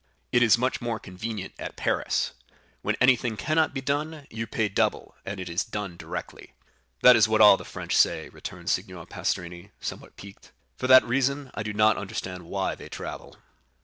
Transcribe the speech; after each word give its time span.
"It 0.31 0.41
is 0.41 0.57
much 0.57 0.81
more 0.81 0.99
convenient 0.99 1.53
at 1.59 1.75
Paris,—when 1.75 2.95
anything 2.99 3.37
cannot 3.37 3.71
be 3.71 3.81
done, 3.81 4.25
you 4.31 4.47
pay 4.47 4.67
double, 4.67 5.13
and 5.27 5.39
it 5.39 5.47
is 5.47 5.63
done 5.63 5.95
directly." 5.95 6.55
"That 7.03 7.15
is 7.15 7.27
what 7.27 7.39
all 7.39 7.55
the 7.55 7.63
French 7.63 7.95
say," 7.95 8.27
returned 8.29 8.71
Signor 8.71 9.05
Pastrini, 9.05 9.69
somewhat 9.79 10.15
piqued; 10.15 10.51
"for 10.75 10.87
that 10.87 11.03
reason, 11.03 11.51
I 11.53 11.61
do 11.61 11.71
not 11.71 11.97
understand 11.99 12.47
why 12.47 12.73
they 12.73 12.89
travel." 12.89 13.37